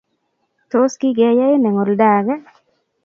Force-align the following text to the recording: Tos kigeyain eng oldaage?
Tos 0.71 0.93
kigeyain 1.03 1.67
eng 1.69 1.79
oldaage? 1.83 2.35